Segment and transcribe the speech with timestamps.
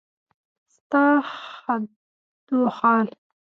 [0.75, 1.03] ستا
[1.33, 3.07] خدوخال